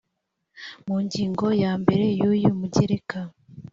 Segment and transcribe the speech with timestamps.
[0.85, 3.19] mu ngingo ya mbere y uyu mugereka